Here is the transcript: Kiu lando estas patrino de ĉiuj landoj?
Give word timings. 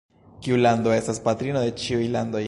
Kiu 0.45 0.55
lando 0.61 0.95
estas 0.95 1.21
patrino 1.27 1.65
de 1.67 1.75
ĉiuj 1.83 2.07
landoj? 2.17 2.39